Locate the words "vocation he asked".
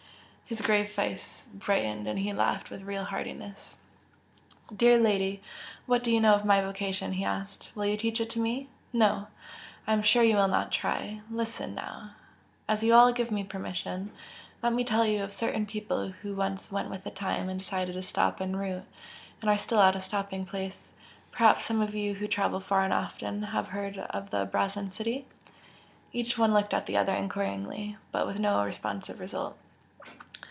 6.59-7.71